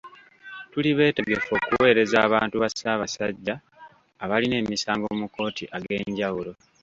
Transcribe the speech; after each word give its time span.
Tuli 0.71 0.89
beetegefu 0.97 1.49
okuweereza 1.59 2.17
abantu 2.27 2.55
ba 2.61 2.67
Ssaabasajja 2.71 3.55
abalina 4.23 4.55
emisango 4.61 5.05
mu 5.11 5.17
makooti 5.23 5.63
ag'enjewulo. 5.75 6.51